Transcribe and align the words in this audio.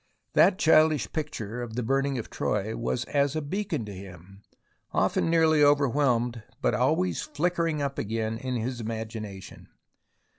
That 0.33 0.57
childish 0.57 1.11
picture 1.13 1.61
of 1.61 1.75
the 1.75 1.83
burning 1.83 2.17
of 2.17 2.31
Troy 2.31 2.75
was 2.75 3.05
as 3.05 3.35
a 3.35 3.39
beacon 3.39 3.85
to 3.85 3.93
him, 3.93 4.41
often 4.93 5.29
nearly 5.29 5.61
over 5.61 5.87
whelmed, 5.87 6.41
but 6.59 6.73
always 6.73 7.21
flickering 7.21 7.83
up 7.83 7.99
again 7.99 8.39
in 8.39 8.55
his 8.55 8.81
irnagination. 8.81 9.67